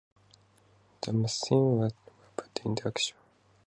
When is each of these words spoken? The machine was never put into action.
The 1.01 1.13
machine 1.13 1.77
was 1.77 1.93
never 2.07 2.29
put 2.35 2.65
into 2.65 2.87
action. 2.87 3.17